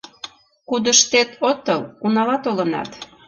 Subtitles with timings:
[0.69, 2.89] Кудыштет отыл— унала толынат.